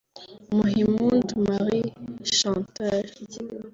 Muhimpundu 0.55 1.31
Marie 1.47 1.81
Chantal 2.37 3.05